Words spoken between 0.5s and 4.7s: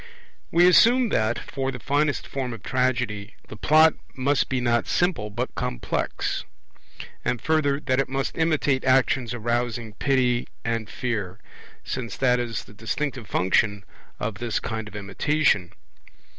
We assume that, for the finest form of Tragedy, the Plot must be